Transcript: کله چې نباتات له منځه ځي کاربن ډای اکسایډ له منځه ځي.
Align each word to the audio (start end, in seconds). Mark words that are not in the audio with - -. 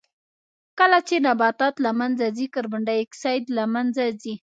کله 0.79 0.99
چې 1.07 1.15
نباتات 1.27 1.75
له 1.85 1.91
منځه 1.99 2.25
ځي 2.37 2.45
کاربن 2.53 2.81
ډای 2.87 2.99
اکسایډ 3.05 3.43
له 3.57 3.63
منځه 3.73 4.03
ځي. 4.21 4.35